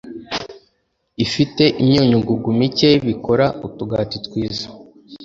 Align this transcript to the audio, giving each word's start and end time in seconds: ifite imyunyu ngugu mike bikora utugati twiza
ifite 1.25 1.63
imyunyu 1.81 2.17
ngugu 2.21 2.49
mike 2.59 2.89
bikora 3.07 3.45
utugati 3.67 4.17
twiza 4.25 4.65